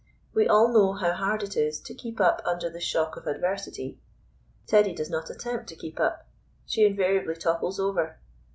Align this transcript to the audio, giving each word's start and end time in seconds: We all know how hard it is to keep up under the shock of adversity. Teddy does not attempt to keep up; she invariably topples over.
We 0.33 0.47
all 0.47 0.73
know 0.73 0.93
how 0.93 1.13
hard 1.13 1.43
it 1.43 1.55
is 1.55 1.79
to 1.81 1.93
keep 1.93 2.19
up 2.19 2.41
under 2.43 2.71
the 2.71 2.79
shock 2.79 3.17
of 3.17 3.27
adversity. 3.27 3.99
Teddy 4.65 4.93
does 4.95 5.11
not 5.11 5.29
attempt 5.29 5.67
to 5.69 5.75
keep 5.75 5.99
up; 5.99 6.27
she 6.65 6.85
invariably 6.87 7.35
topples 7.35 7.79
over. 7.79 8.17